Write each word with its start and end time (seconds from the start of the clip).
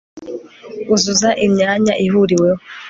uzuza 0.93 1.29
imyanya 1.45 1.93
ihuriweho 2.05 2.59